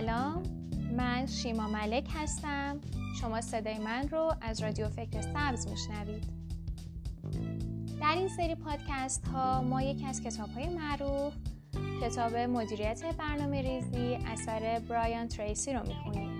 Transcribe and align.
سلام 0.00 0.42
من 0.96 1.26
شیما 1.26 1.68
ملک 1.68 2.08
هستم. 2.14 2.80
شما 3.20 3.40
صدای 3.40 3.78
من 3.78 4.08
رو 4.08 4.32
از 4.40 4.62
رادیو 4.62 4.88
فکر 4.88 5.20
سبز 5.20 5.68
میشنوید. 5.68 6.24
در 8.00 8.14
این 8.16 8.28
سری 8.28 8.54
پادکست 8.54 9.28
ها 9.28 9.62
ما 9.62 9.82
یکی 9.82 10.06
از 10.06 10.22
کتاب 10.22 10.48
های 10.48 10.68
معروف 10.68 11.34
کتاب 12.02 12.36
مدیریت 12.36 13.16
برنامه 13.18 13.62
ریزی 13.62 14.18
اثر 14.26 14.82
برایان 14.88 15.28
تریسی 15.28 15.72
رو 15.72 15.80
می‌خونیم. 15.86 16.38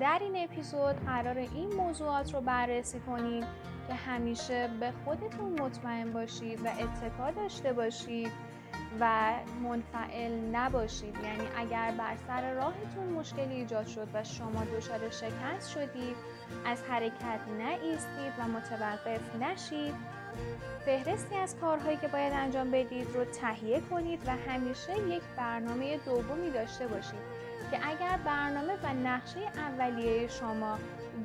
در 0.00 0.18
این 0.22 0.36
اپیزود 0.36 0.96
قرار 0.96 1.38
این 1.38 1.74
موضوعات 1.74 2.34
رو 2.34 2.40
بررسی 2.40 3.00
کنیم 3.00 3.44
همیشه 3.92 4.68
به 4.80 4.92
خودتون 5.04 5.60
مطمئن 5.60 6.12
باشید 6.12 6.60
و 6.64 6.68
اتکا 6.68 7.30
داشته 7.30 7.72
باشید 7.72 8.32
و 9.00 9.32
منفعل 9.62 10.32
نباشید. 10.32 11.14
یعنی 11.14 11.48
اگر 11.56 11.94
بر 11.98 12.16
سر 12.26 12.54
راهتون 12.54 13.04
مشکلی 13.04 13.54
ایجاد 13.54 13.86
شد 13.86 14.08
و 14.14 14.24
شما 14.24 14.64
دچار 14.64 15.10
شکست 15.10 15.70
شدید 15.70 16.16
از 16.66 16.82
حرکت 16.82 17.40
نایستید 17.58 18.32
و 18.38 18.48
متوقف 18.48 19.36
نشید 19.40 19.94
فهرستی 20.84 21.34
از 21.34 21.56
کارهایی 21.60 21.96
که 21.96 22.08
باید 22.08 22.32
انجام 22.32 22.70
بدید 22.70 23.06
رو 23.14 23.24
تهیه 23.24 23.80
کنید 23.80 24.22
و 24.26 24.30
همیشه 24.30 25.08
یک 25.08 25.22
برنامه 25.36 25.98
دومی 25.98 26.50
داشته 26.50 26.86
باشید 26.86 27.20
که 27.70 27.88
اگر 27.88 28.18
برنامه 28.24 28.72
و 28.72 28.94
نقشه 28.94 29.40
اولیه 29.40 30.28
شما 30.28 30.78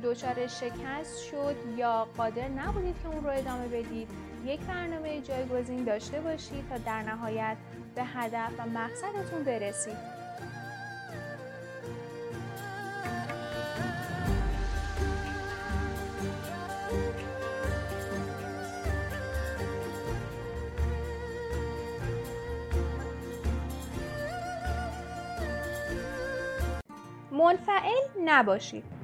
دچار 0.04 0.48
شکست 0.48 1.24
شد 1.32 1.56
یا 1.78 2.08
قادر 2.18 2.48
نبودید 2.48 2.96
که 3.04 3.10
اون 3.10 3.24
رو 3.24 3.30
ادامه 3.30 3.68
بدید 3.68 4.10
یک 4.46 4.60
برنامه 4.60 5.22
جایگزین 5.22 5.84
داشته 5.84 6.20
باشید 6.20 6.70
تا 6.70 6.78
در 6.78 7.04
نهایت 7.04 7.58
به 7.96 8.04
هدف 8.04 8.52
و 8.60 8.70
مقصدتون 8.70 9.44
برسید. 9.44 10.18
منفعل 27.32 28.24
نباشید. 28.26 28.97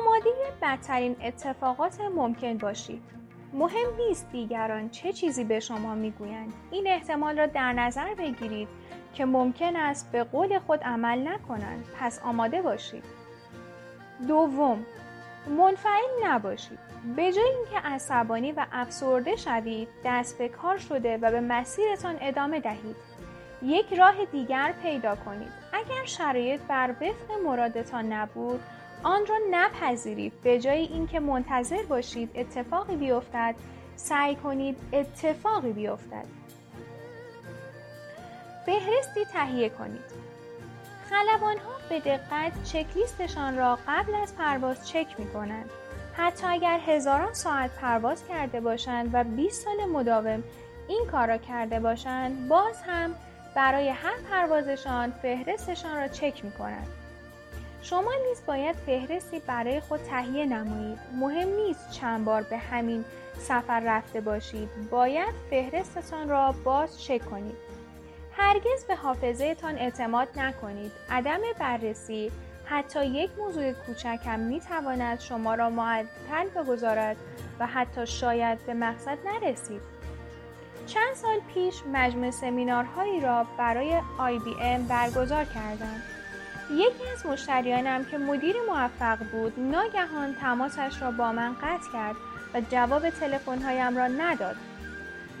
آماده 0.00 0.30
بدترین 0.62 1.16
اتفاقات 1.22 2.00
ممکن 2.00 2.58
باشید. 2.58 3.02
مهم 3.52 3.96
نیست 3.96 4.30
دیگران 4.32 4.90
چه 4.90 5.12
چیزی 5.12 5.44
به 5.44 5.60
شما 5.60 5.94
می‌گویند. 5.94 6.52
این 6.70 6.86
احتمال 6.86 7.38
را 7.38 7.46
در 7.46 7.72
نظر 7.72 8.14
بگیرید 8.14 8.68
که 9.14 9.24
ممکن 9.24 9.76
است 9.76 10.12
به 10.12 10.24
قول 10.24 10.58
خود 10.58 10.80
عمل 10.82 11.28
نکنند. 11.28 11.84
پس 12.00 12.20
آماده 12.24 12.62
باشید. 12.62 13.04
دوم 14.28 14.86
منفعل 15.48 16.24
نباشید. 16.24 16.78
به 17.16 17.32
جای 17.32 17.44
اینکه 17.44 17.88
عصبانی 17.88 18.52
و 18.52 18.66
افسرده 18.72 19.36
شوید 19.36 19.88
دست 20.04 20.38
به 20.38 20.48
کار 20.48 20.78
شده 20.78 21.16
و 21.16 21.30
به 21.30 21.40
مسیرتان 21.40 22.16
ادامه 22.20 22.60
دهید. 22.60 22.96
یک 23.62 23.94
راه 23.94 24.24
دیگر 24.24 24.74
پیدا 24.82 25.16
کنید. 25.16 25.52
اگر 25.72 26.04
شرایط 26.04 26.60
بر 26.68 26.90
وفق 26.90 27.42
مرادتان 27.44 28.12
نبود 28.12 28.60
آن 29.02 29.26
را 29.26 29.36
نپذیرید 29.50 30.32
به 30.42 30.60
جای 30.60 30.80
اینکه 30.80 31.20
منتظر 31.20 31.82
باشید 31.82 32.30
اتفاقی 32.34 32.96
بیفتد 32.96 33.54
سعی 33.96 34.36
کنید 34.36 34.76
اتفاقی 34.92 35.72
بیفتد 35.72 36.24
فهرستی 38.66 39.24
تهیه 39.24 39.68
کنید 39.68 40.20
خلبان 41.10 41.56
ها 41.56 41.72
به 41.88 42.00
دقت 42.00 42.64
چکلیستشان 42.64 43.56
را 43.56 43.78
قبل 43.88 44.14
از 44.14 44.36
پرواز 44.36 44.88
چک 44.88 45.06
می 45.18 45.26
کنند. 45.26 45.70
حتی 46.16 46.46
اگر 46.46 46.78
هزاران 46.86 47.34
ساعت 47.34 47.70
پرواز 47.70 48.28
کرده 48.28 48.60
باشند 48.60 49.10
و 49.12 49.24
20 49.24 49.64
سال 49.64 49.84
مداوم 49.84 50.42
این 50.88 51.06
کار 51.10 51.28
را 51.28 51.36
کرده 51.36 51.80
باشند 51.80 52.48
باز 52.48 52.82
هم 52.82 53.14
برای 53.56 53.88
هر 53.88 54.16
پروازشان 54.30 55.10
فهرستشان 55.10 55.96
را 55.96 56.08
چک 56.08 56.44
می 56.44 56.52
کنند. 56.52 56.99
شما 57.82 58.12
نیز 58.28 58.42
باید 58.46 58.76
فهرستی 58.76 59.38
برای 59.38 59.80
خود 59.80 60.00
تهیه 60.00 60.46
نمایید. 60.46 60.98
مهم 61.20 61.48
نیست 61.48 61.90
چند 61.90 62.24
بار 62.24 62.42
به 62.42 62.58
همین 62.58 63.04
سفر 63.38 63.80
رفته 63.80 64.20
باشید. 64.20 64.68
باید 64.90 65.34
فهرستتان 65.50 66.28
را 66.28 66.54
باز 66.64 67.02
چک 67.02 67.30
کنید. 67.30 67.56
هرگز 68.32 68.84
به 68.88 68.96
حافظهتان 68.96 69.78
اعتماد 69.78 70.28
نکنید. 70.36 70.92
عدم 71.10 71.40
بررسی 71.58 72.32
حتی 72.64 73.06
یک 73.06 73.30
موضوع 73.38 73.72
کوچک 73.72 74.18
هم 74.24 74.40
می 74.40 74.60
تواند 74.60 75.20
شما 75.20 75.54
را 75.54 75.70
معطل 75.70 76.48
بگذارد 76.56 77.16
و 77.60 77.66
حتی 77.66 78.06
شاید 78.06 78.66
به 78.66 78.74
مقصد 78.74 79.18
نرسید. 79.24 79.80
چند 80.86 81.14
سال 81.14 81.40
پیش 81.54 81.82
مجموع 81.92 82.30
سمینارهایی 82.30 83.20
را 83.20 83.46
برای 83.58 84.00
IBM 84.18 84.88
برگزار 84.88 85.44
کردم. 85.44 86.02
یکی 86.70 87.08
از 87.12 87.26
مشتریانم 87.26 88.04
که 88.04 88.18
مدیر 88.18 88.56
موفق 88.68 89.18
بود 89.18 89.60
ناگهان 89.60 90.34
تماسش 90.34 91.02
را 91.02 91.10
با 91.10 91.32
من 91.32 91.54
قطع 91.54 91.92
کرد 91.92 92.16
و 92.54 92.60
جواب 92.60 93.10
تلفن‌هایم 93.10 93.98
را 93.98 94.06
نداد. 94.06 94.56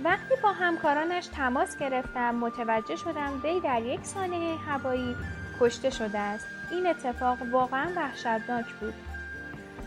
وقتی 0.04 0.34
با 0.42 0.52
همکارانش 0.52 1.26
تماس 1.26 1.78
گرفتم 1.78 2.34
متوجه 2.34 2.96
شدم 2.96 3.40
وی 3.42 3.60
در 3.60 3.82
یک 3.82 4.04
سانحه 4.04 4.56
هوایی 4.56 5.16
کشته 5.60 5.90
شده 5.90 6.18
است. 6.18 6.46
این 6.70 6.86
اتفاق 6.86 7.38
واقعا 7.52 7.88
وحشتناک 7.96 8.66
بود. 8.80 8.94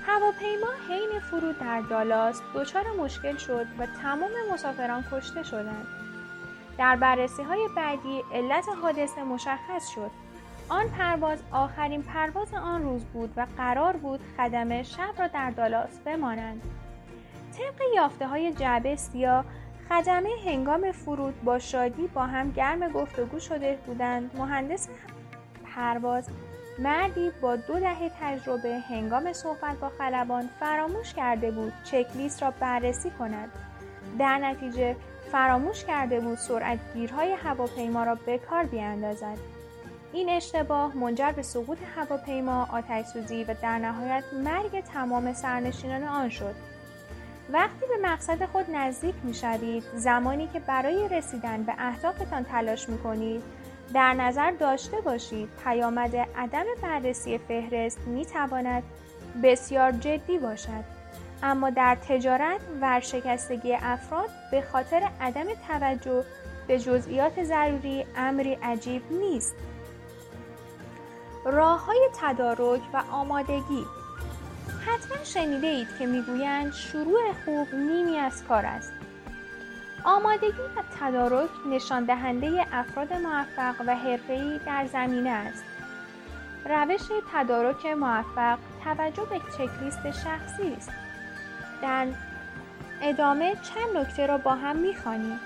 هواپیما 0.08 0.68
حین 0.90 1.20
فرود 1.20 1.60
در 1.60 1.82
دالاس 1.82 2.42
دچار 2.56 2.84
مشکل 3.00 3.38
شد 3.38 3.68
و 3.80 3.86
تمام 4.02 4.32
مسافران 4.54 5.04
کشته 5.12 5.44
شدند. 5.44 5.88
در 6.78 6.96
بررسی 6.96 7.44
های 7.44 7.70
بعدی 7.76 8.24
علت 8.34 8.66
حادثه 8.82 9.24
مشخص 9.24 9.90
شد. 9.96 10.12
آن 10.70 10.88
پرواز 10.88 11.40
آخرین 11.52 12.04
پرواز 12.04 12.54
آن 12.54 12.84
روز 12.84 13.06
بود 13.06 13.34
و 13.38 13.48
قرار 13.58 13.98
بود 13.98 14.20
خدمه 14.38 14.84
شب 14.84 15.14
را 15.20 15.28
در 15.28 15.52
دالاس 15.52 16.00
بمانند. 16.06 16.62
طبق 17.58 17.82
یافته 17.96 18.28
های 18.28 18.54
جعبه 18.54 18.96
سیاه 18.96 19.46
خدمه 19.90 20.30
هنگام 20.46 20.92
فرود 20.92 21.44
با 21.44 21.60
شادی 21.60 22.08
با 22.08 22.26
هم 22.26 22.52
گرم 22.52 22.90
گفتگو 22.90 23.40
شده 23.40 23.78
بودند. 23.86 24.32
مهندس 24.38 24.90
پرواز 25.76 26.30
مردی 26.80 27.32
با 27.42 27.56
دو 27.56 27.80
دهه 27.80 28.12
تجربه 28.22 28.80
هنگام 28.90 29.34
صحبت 29.34 29.78
با 29.80 29.90
خلبان 29.90 30.50
فراموش 30.60 31.14
کرده 31.14 31.52
بود 31.52 31.74
چکلیست 31.84 32.44
را 32.44 32.52
بررسی 32.52 33.10
کند. 33.10 33.50
در 34.20 34.38
نتیجه 34.38 34.96
فراموش 35.32 35.86
کرده 35.86 36.20
بود 36.20 36.38
سرعتگیرهای 36.38 37.32
هواپیما 37.32 38.04
را 38.04 38.16
به 38.16 38.38
کار 38.38 38.64
بیاندازد. 38.64 39.53
این 40.14 40.30
اشتباه 40.30 40.98
منجر 40.98 41.32
به 41.32 41.42
سقوط 41.42 41.78
هواپیما 41.96 42.68
آتشسوزی 42.72 43.44
و 43.44 43.56
در 43.62 43.78
نهایت 43.78 44.24
مرگ 44.34 44.84
تمام 44.84 45.34
سرنشینان 45.34 46.04
آن 46.04 46.30
شد. 46.30 46.56
وقتی 47.54 47.86
به 47.90 48.08
مقصد 48.08 48.46
خود 48.46 48.66
نزدیک 48.72 49.16
می 49.24 49.34
شوید 49.34 49.84
زمانی 49.96 50.48
که 50.54 50.60
برای 50.60 51.08
رسیدن 51.08 51.64
به 51.64 51.74
اهدافتان 51.78 52.44
تلاش 52.44 52.90
می 52.90 52.98
کنید 52.98 53.44
در 53.94 54.14
نظر 54.14 54.52
داشته 54.52 55.02
باشید 55.02 55.50
پیامد 55.64 56.16
عدم 56.16 56.66
بررسی 56.82 57.38
فهرست 57.38 58.00
می 58.08 58.26
تواند 58.26 58.84
بسیار 59.44 59.92
جدی 59.92 60.38
باشد. 60.38 60.84
اما 61.44 61.70
در 61.70 61.98
تجارت 62.10 62.62
ورشکستگی 62.82 63.74
افراد 63.74 64.30
به 64.52 64.62
خاطر 64.62 65.10
عدم 65.22 65.46
توجه 65.68 66.24
به 66.68 66.80
جزئیات 66.80 67.44
ضروری 67.44 68.06
امری 68.18 68.54
عجیب 68.54 69.02
نیست. 69.12 69.56
راه 71.46 71.86
های 71.86 72.10
تدارک 72.22 72.82
و 72.94 73.04
آمادگی 73.12 73.86
حتما 74.88 75.24
شنیده 75.24 75.68
اید 75.68 75.88
که 76.00 76.06
می‌گویند 76.06 76.74
شروع 76.74 77.34
خوب 77.46 77.76
نیمی 77.76 78.18
از 78.18 78.44
کار 78.44 78.66
است 78.66 78.94
آمادگی 80.06 80.62
و 80.78 80.84
تدارک 81.00 81.50
نشان 81.70 82.06
دهنده 82.06 82.66
افراد 82.72 83.14
موفق 83.14 83.76
و 83.88 83.96
حرفه‌ای 83.96 84.60
در 84.66 84.86
زمینه 84.86 85.30
است. 85.30 85.64
روش 86.66 87.02
تدارک 87.34 87.86
موفق 87.86 88.58
توجه 88.84 89.26
به 89.26 89.40
چکلیست 89.58 90.12
شخصی 90.12 90.74
است. 90.78 90.92
در 91.82 92.08
ادامه 93.02 93.56
چند 93.56 93.98
نکته 93.98 94.28
را 94.28 94.38
با 94.38 94.52
هم 94.52 94.76
می‌خوانیم. 94.76 95.40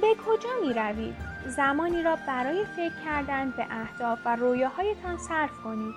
به 0.00 0.14
کجا 0.26 0.48
می 0.62 0.74
روید؟ 0.74 1.31
زمانی 1.46 2.02
را 2.02 2.16
برای 2.16 2.64
فکر 2.64 3.04
کردن 3.04 3.50
به 3.50 3.66
اهداف 3.70 4.18
و 4.24 4.36
رویاهایتان 4.36 5.18
صرف 5.18 5.58
کنید. 5.64 5.94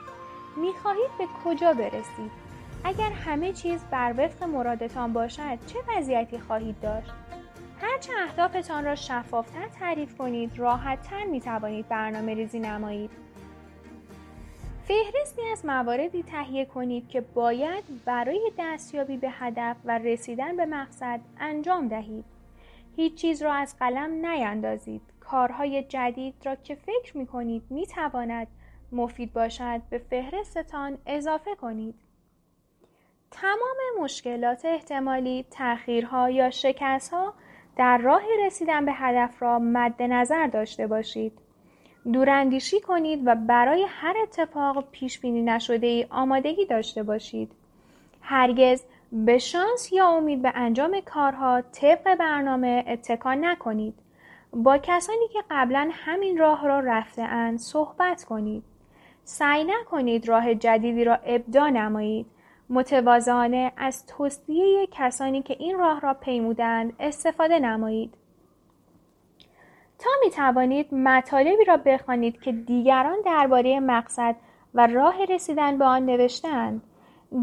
می 0.57 0.71
خواهید 0.81 1.09
به 1.17 1.25
کجا 1.43 1.73
برسید؟ 1.73 2.45
اگر 2.83 3.11
همه 3.11 3.53
چیز 3.53 3.83
بر 3.91 4.13
وفق 4.17 4.43
مرادتان 4.43 5.13
باشد 5.13 5.57
چه 5.67 5.79
وضعیتی 5.87 6.39
خواهید 6.39 6.79
داشت 6.79 7.11
هرچه 7.81 8.13
اهدافتان 8.23 8.85
را 8.85 8.95
شفافتر 8.95 9.67
تعریف 9.79 10.17
کنید 10.17 10.59
راحتتر 10.59 11.25
می 11.25 11.41
توانید 11.41 11.87
برنامه 11.87 12.33
ریزی 12.33 12.59
نمایید 12.59 13.11
فهرستی 14.87 15.41
از 15.51 15.65
مواردی 15.65 16.23
تهیه 16.23 16.65
کنید 16.65 17.07
که 17.09 17.21
باید 17.21 17.83
برای 18.05 18.51
دستیابی 18.59 19.17
به 19.17 19.29
هدف 19.29 19.75
و 19.85 19.97
رسیدن 19.97 20.55
به 20.55 20.65
مقصد 20.65 21.19
انجام 21.39 21.87
دهید 21.87 22.25
هیچ 22.95 23.15
چیز 23.15 23.41
را 23.41 23.53
از 23.53 23.75
قلم 23.79 24.25
نیندازید 24.25 25.01
کارهای 25.35 25.83
جدید 25.83 26.35
را 26.45 26.55
که 26.55 26.75
فکر 26.75 27.17
می 27.17 27.27
کنید 27.27 27.63
می 27.69 27.85
تواند 27.85 28.47
مفید 28.91 29.33
باشد 29.33 29.81
به 29.89 29.97
فهرستتان 29.97 30.97
اضافه 31.05 31.55
کنید 31.55 31.95
تمام 33.31 33.77
مشکلات 34.03 34.65
احتمالی 34.65 35.45
تأخیرها 35.51 36.29
یا 36.29 36.49
شکستها 36.49 37.33
در 37.77 37.97
راه 37.97 38.21
رسیدن 38.45 38.85
به 38.85 38.93
هدف 38.93 39.41
را 39.41 39.59
مد 39.59 40.01
نظر 40.01 40.47
داشته 40.47 40.87
باشید. 40.87 41.39
دوراندیشی 42.13 42.81
کنید 42.81 43.21
و 43.25 43.35
برای 43.35 43.85
هر 43.89 44.15
اتفاق 44.23 44.91
پیش 44.91 45.19
بینی 45.19 45.41
نشده 45.41 45.87
ای 45.87 46.07
آمادگی 46.09 46.65
داشته 46.65 47.03
باشید. 47.03 47.51
هرگز 48.21 48.83
به 49.11 49.37
شانس 49.37 49.93
یا 49.93 50.07
امید 50.07 50.41
به 50.41 50.51
انجام 50.55 51.01
کارها 51.05 51.61
طبق 51.61 52.15
برنامه 52.15 52.83
اتکا 52.87 53.33
نکنید. 53.33 54.04
با 54.55 54.77
کسانی 54.77 55.27
که 55.33 55.43
قبلا 55.51 55.89
همین 55.93 56.37
راه 56.37 56.67
را 56.67 56.79
رفته 56.79 57.21
اند 57.21 57.59
صحبت 57.59 58.23
کنید. 58.23 58.63
سعی 59.23 59.63
نکنید 59.63 60.27
راه 60.27 60.55
جدیدی 60.55 61.03
را 61.03 61.15
ابدا 61.15 61.69
نمایید. 61.69 62.25
متوازانه 62.69 63.71
از 63.77 64.05
توصیه 64.05 64.87
کسانی 64.91 65.41
که 65.41 65.55
این 65.59 65.77
راه 65.77 65.99
را 65.99 66.13
پیمودند 66.13 66.93
استفاده 66.99 67.59
نمایید. 67.59 68.13
تا 69.99 70.09
می 70.23 70.31
توانید 70.31 70.93
مطالبی 70.93 71.65
را 71.65 71.77
بخوانید 71.77 72.41
که 72.41 72.51
دیگران 72.51 73.17
درباره 73.25 73.79
مقصد 73.79 74.35
و 74.73 74.87
راه 74.87 75.25
رسیدن 75.25 75.77
به 75.77 75.85
آن 75.85 76.05
نوشتهاند. 76.05 76.81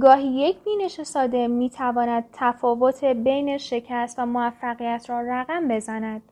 گاهی 0.00 0.28
یک 0.28 0.56
بینش 0.64 1.02
ساده 1.02 1.48
می 1.48 1.70
تواند 1.70 2.24
تفاوت 2.32 3.04
بین 3.04 3.58
شکست 3.58 4.18
و 4.18 4.26
موفقیت 4.26 5.06
را 5.08 5.20
رقم 5.20 5.68
بزند. 5.68 6.31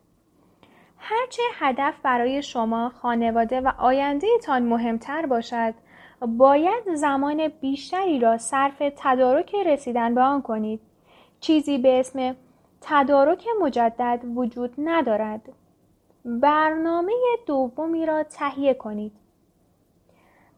هرچه 1.00 1.42
هدف 1.54 1.94
برای 2.02 2.42
شما، 2.42 2.88
خانواده 2.88 3.60
و 3.60 3.72
آینده 3.78 4.26
تان 4.44 4.62
مهمتر 4.62 5.26
باشد، 5.26 5.74
باید 6.20 6.94
زمان 6.94 7.48
بیشتری 7.48 8.20
را 8.20 8.38
صرف 8.38 8.82
تدارک 8.96 9.54
رسیدن 9.54 10.14
به 10.14 10.20
آن 10.20 10.42
کنید. 10.42 10.80
چیزی 11.40 11.78
به 11.78 12.00
اسم 12.00 12.36
تدارک 12.80 13.44
مجدد 13.60 14.20
وجود 14.34 14.74
ندارد. 14.78 15.52
برنامه 16.24 17.12
دومی 17.46 18.06
را 18.06 18.22
تهیه 18.22 18.74
کنید. 18.74 19.12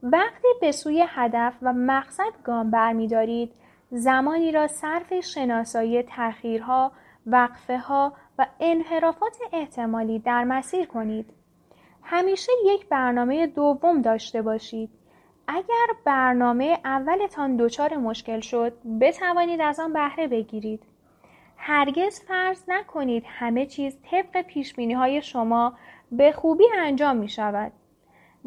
وقتی 0.02 0.48
به 0.60 0.72
سوی 0.72 1.04
هدف 1.08 1.54
و 1.62 1.72
مقصد 1.72 2.32
گام 2.44 2.70
برمیدارید 2.70 3.52
زمانی 3.90 4.52
را 4.52 4.66
صرف 4.66 5.20
شناسایی 5.20 6.02
تأخیرها، 6.02 6.92
وقفه 7.26 7.78
ها 7.78 8.12
و 8.38 8.46
انحرافات 8.60 9.38
احتمالی 9.52 10.18
در 10.18 10.44
مسیر 10.44 10.86
کنید. 10.86 11.30
همیشه 12.02 12.52
یک 12.64 12.88
برنامه 12.88 13.46
دوم 13.46 14.02
داشته 14.02 14.42
باشید. 14.42 14.90
اگر 15.48 15.86
برنامه 16.04 16.78
اولتان 16.84 17.56
دچار 17.56 17.96
مشکل 17.96 18.40
شد 18.40 18.72
بتوانید 19.00 19.60
از 19.60 19.80
آن 19.80 19.92
بهره 19.92 20.26
بگیرید. 20.26 20.82
هرگز 21.56 22.20
فرض 22.20 22.64
نکنید 22.68 23.24
همه 23.26 23.66
چیز 23.66 23.98
طبق 24.10 24.42
پیش 24.42 24.74
های 24.78 25.22
شما 25.22 25.72
به 26.12 26.32
خوبی 26.32 26.64
انجام 26.78 27.16
می 27.16 27.28
شود. 27.28 27.72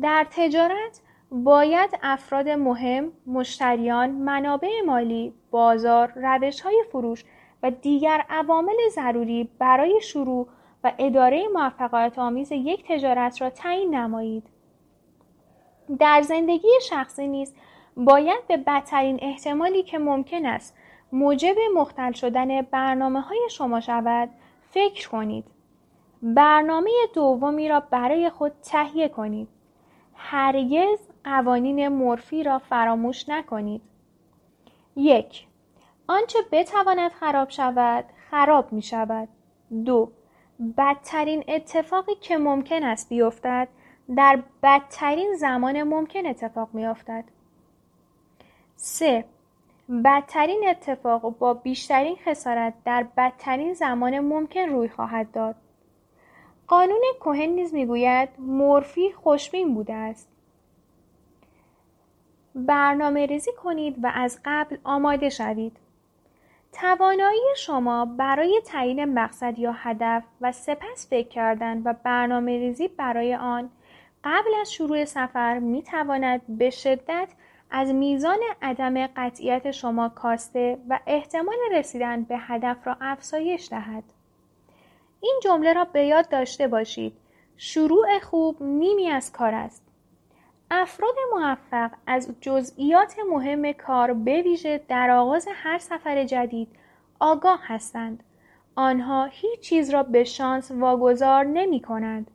در 0.01 0.27
تجارت 0.31 1.01
باید 1.31 1.99
افراد 2.03 2.49
مهم، 2.49 3.11
مشتریان، 3.27 4.11
منابع 4.11 4.81
مالی، 4.85 5.33
بازار، 5.51 6.13
روش 6.15 6.61
های 6.61 6.83
فروش 6.91 7.23
و 7.65 7.71
دیگر 7.71 8.25
عوامل 8.29 8.75
ضروری 8.91 9.49
برای 9.59 10.01
شروع 10.01 10.47
و 10.83 10.91
اداره 10.97 11.47
موفقیت 11.53 12.19
آمیز 12.19 12.51
یک 12.51 12.85
تجارت 12.87 13.41
را 13.41 13.49
تعیین 13.49 13.95
نمایید. 13.95 14.43
در 15.99 16.21
زندگی 16.21 16.67
شخصی 16.81 17.27
نیز 17.27 17.55
باید 17.97 18.47
به 18.47 18.57
بدترین 18.57 19.19
احتمالی 19.21 19.83
که 19.83 19.97
ممکن 19.97 20.45
است 20.45 20.77
موجب 21.11 21.55
مختل 21.75 22.11
شدن 22.11 22.61
برنامه 22.61 23.21
های 23.21 23.47
شما 23.51 23.79
شود 23.79 24.29
فکر 24.69 25.09
کنید. 25.09 25.45
برنامه 26.21 26.91
دومی 27.13 27.69
را 27.69 27.79
برای 27.79 28.29
خود 28.29 28.51
تهیه 28.63 29.07
کنید. 29.07 29.47
هرگز 30.15 30.99
قوانین 31.23 31.87
مورفی 31.87 32.43
را 32.43 32.59
فراموش 32.59 33.29
نکنید. 33.29 33.81
یک 34.95 35.47
آنچه 36.07 36.39
بتواند 36.51 37.11
خراب 37.11 37.49
شود 37.49 38.05
خراب 38.31 38.73
می 38.73 38.81
شود. 38.81 39.27
دو 39.85 40.11
بدترین 40.77 41.43
اتفاقی 41.47 42.15
که 42.15 42.37
ممکن 42.37 42.83
است 42.83 43.09
بیفتد 43.09 43.67
در 44.15 44.43
بدترین 44.63 45.35
زمان 45.35 45.83
ممکن 45.83 46.25
اتفاق 46.25 46.69
می 46.73 46.85
افتد. 46.85 47.23
3. 48.75 49.25
بدترین 50.05 50.63
اتفاق 50.69 51.37
با 51.37 51.53
بیشترین 51.53 52.15
خسارت 52.25 52.73
در 52.85 53.05
بدترین 53.17 53.73
زمان 53.73 54.19
ممکن 54.19 54.59
روی 54.69 54.89
خواهد 54.89 55.31
داد. 55.31 55.55
قانون 56.67 57.01
کوهن 57.19 57.49
نیز 57.49 57.73
می‌گوید 57.73 58.29
مورفی 58.39 59.11
خوشبین 59.11 59.73
بوده 59.73 59.93
است. 59.93 60.29
برنامه 62.55 63.25
ریزی 63.25 63.51
کنید 63.63 63.95
و 64.03 64.11
از 64.15 64.39
قبل 64.45 64.77
آماده 64.83 65.29
شوید. 65.29 65.77
توانایی 66.81 67.41
شما 67.57 68.05
برای 68.05 68.61
تعیین 68.65 69.05
مقصد 69.05 69.59
یا 69.59 69.71
هدف 69.71 70.23
و 70.41 70.51
سپس 70.51 71.07
فکر 71.09 71.27
کردن 71.27 71.81
و 71.85 71.93
برنامه 72.03 72.57
ریزی 72.57 72.87
برای 72.87 73.35
آن 73.35 73.69
قبل 74.23 74.49
از 74.61 74.73
شروع 74.73 75.05
سفر 75.05 75.59
می 75.59 75.83
تواند 75.83 76.41
به 76.49 76.69
شدت 76.69 77.29
از 77.71 77.93
میزان 77.93 78.39
عدم 78.61 79.07
قطعیت 79.07 79.71
شما 79.71 80.09
کاسته 80.09 80.77
و 80.89 80.99
احتمال 81.07 81.57
رسیدن 81.71 82.23
به 82.23 82.37
هدف 82.37 82.87
را 82.87 82.97
افزایش 83.01 83.69
دهد. 83.69 84.03
این 85.21 85.39
جمله 85.43 85.73
را 85.73 85.83
به 85.85 86.05
یاد 86.05 86.29
داشته 86.29 86.67
باشید. 86.67 87.13
شروع 87.57 88.19
خوب 88.19 88.63
نیمی 88.63 89.09
از 89.09 89.31
کار 89.31 89.53
است. 89.53 89.84
افراد 90.71 91.15
موفق 91.33 91.91
از 92.07 92.35
جزئیات 92.41 93.15
مهم 93.31 93.71
کار 93.71 94.13
به 94.13 94.41
ویژه 94.41 94.81
در 94.87 95.09
آغاز 95.09 95.47
هر 95.53 95.77
سفر 95.77 96.23
جدید 96.23 96.67
آگاه 97.19 97.59
هستند. 97.63 98.23
آنها 98.75 99.25
هیچ 99.25 99.59
چیز 99.59 99.89
را 99.89 100.03
به 100.03 100.23
شانس 100.23 100.71
واگذار 100.71 101.43
نمی 101.43 101.81
کنند. 101.81 102.31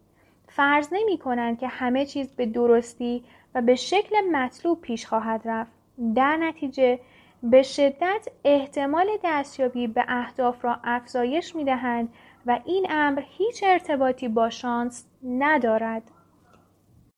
فرض 0.49 0.89
نمی 0.93 1.19
کنند 1.19 1.59
که 1.59 1.69
همه 1.69 2.07
چیز 2.07 2.29
به 2.29 2.47
درستی 2.47 3.25
و 3.55 3.63
به 3.63 3.75
شکل 3.75 4.17
مطلوب 4.33 4.81
پیش 4.81 5.07
خواهد 5.07 5.41
رفت. 5.45 5.73
در 6.15 6.37
نتیجه 6.37 7.01
به 7.43 7.63
شدت 7.63 8.29
احتمال 8.45 9.07
دستیابی 9.25 9.87
به 9.87 10.05
اهداف 10.09 10.65
را 10.65 10.79
افزایش 10.85 11.57
می 11.57 11.65
دهند 11.65 12.13
و 12.47 12.61
این 12.65 12.87
امر 12.91 13.23
هیچ 13.27 13.65
ارتباطی 13.67 14.29
با 14.29 14.51
شانس 14.51 15.07
ندارد. 15.25 16.03